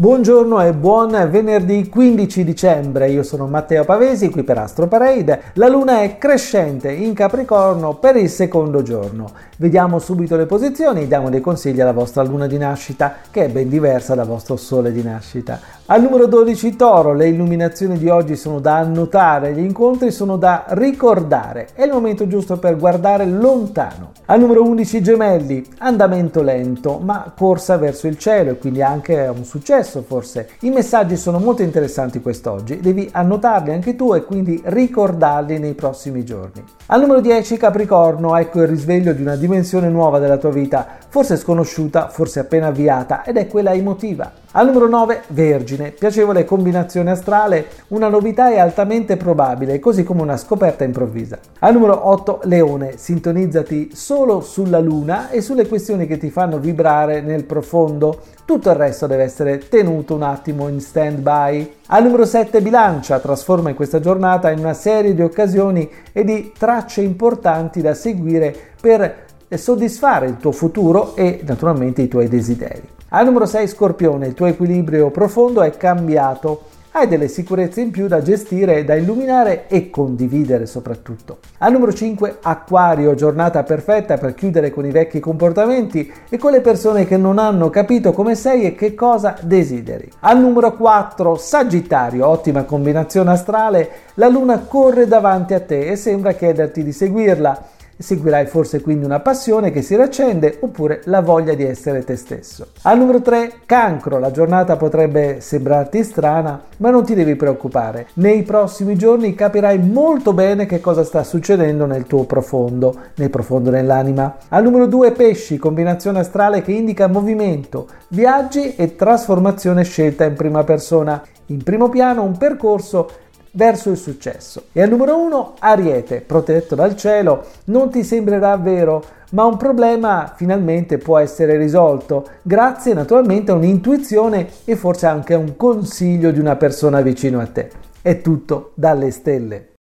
[0.00, 5.42] Buongiorno e buon venerdì 15 dicembre, io sono Matteo Pavesi qui per Astro Parade.
[5.56, 9.30] La luna è crescente in Capricorno per il secondo giorno.
[9.58, 13.68] Vediamo subito le posizioni, diamo dei consigli alla vostra luna di nascita che è ben
[13.68, 15.60] diversa dal vostro sole di nascita.
[15.84, 20.64] Al numero 12 Toro, le illuminazioni di oggi sono da annotare, gli incontri sono da
[20.68, 21.68] ricordare.
[21.74, 24.12] È il momento giusto per guardare lontano.
[24.26, 29.44] Al numero 11 Gemelli, andamento lento ma corsa verso il cielo e quindi anche un
[29.44, 30.50] successo successo forse.
[30.60, 36.24] I messaggi sono molto interessanti quest'oggi, devi annotarli anche tu e quindi ricordarli nei prossimi
[36.24, 36.62] giorni.
[36.92, 41.36] Al numero 10 Capricorno, ecco il risveglio di una dimensione nuova della tua vita, forse
[41.36, 44.32] sconosciuta, forse appena avviata ed è quella emotiva.
[44.52, 50.36] Al numero 9 Vergine, piacevole combinazione astrale, una novità è altamente probabile, così come una
[50.36, 51.38] scoperta improvvisa.
[51.60, 57.20] Al numero 8 Leone, sintonizzati solo sulla luna e sulle questioni che ti fanno vibrare
[57.20, 61.74] nel profondo, tutto il resto deve essere tenuto un attimo in stand by.
[61.86, 66.52] Al numero 7 Bilancia, trasforma in questa giornata in una serie di occasioni e di
[66.80, 72.88] tracce importanti da seguire per soddisfare il tuo futuro e naturalmente i tuoi desideri.
[73.10, 76.62] Al numero 6 Scorpione, il tuo equilibrio profondo è cambiato.
[76.92, 81.38] Hai delle sicurezze in più da gestire, da illuminare e condividere soprattutto.
[81.58, 86.60] Al numero 5 Acquario, giornata perfetta per chiudere con i vecchi comportamenti e con le
[86.60, 90.10] persone che non hanno capito come sei e che cosa desideri.
[90.18, 96.32] Al numero 4 Sagittario, ottima combinazione astrale, la luna corre davanti a te e sembra
[96.32, 101.64] chiederti di seguirla Seguirai forse quindi una passione che si riaccende oppure la voglia di
[101.64, 102.68] essere te stesso.
[102.82, 104.18] Al numero 3, cancro.
[104.18, 108.06] La giornata potrebbe sembrarti strana, ma non ti devi preoccupare.
[108.14, 113.68] Nei prossimi giorni capirai molto bene che cosa sta succedendo nel tuo profondo, nel profondo
[113.68, 114.38] dell'anima.
[114.48, 115.58] Al numero 2, pesci.
[115.58, 121.22] Combinazione astrale che indica movimento, viaggi e trasformazione scelta in prima persona.
[121.46, 123.10] In primo piano un percorso
[123.52, 124.64] verso il successo.
[124.72, 130.32] E al numero uno, Ariete, protetto dal cielo, non ti sembrerà vero, ma un problema
[130.36, 136.40] finalmente può essere risolto grazie naturalmente a un'intuizione e forse anche a un consiglio di
[136.40, 137.70] una persona vicino a te.
[138.02, 139.69] È tutto dalle stelle.